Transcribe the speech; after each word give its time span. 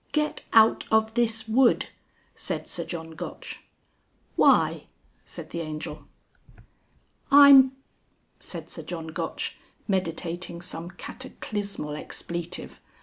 "Get 0.13 0.41
out 0.51 0.83
of 0.89 1.13
this 1.13 1.47
wood!" 1.47 1.89
said 2.33 2.67
Sir 2.67 2.85
John 2.85 3.11
Gotch. 3.11 3.59
"Why?" 4.35 4.85
said 5.25 5.51
the 5.51 5.59
Angel. 5.61 6.05
"I'm," 7.29 7.73
said 8.39 8.71
Sir 8.71 8.81
John 8.81 9.09
Gotch, 9.09 9.57
meditating 9.87 10.63
some 10.63 10.89
cataclysmal 10.89 11.95
expletive. 11.95 12.79